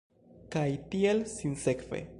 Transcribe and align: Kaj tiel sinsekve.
Kaj 0.55 0.65
tiel 0.95 1.23
sinsekve. 1.37 2.07